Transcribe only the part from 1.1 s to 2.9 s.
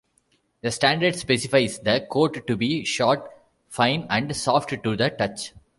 specifies the coat to be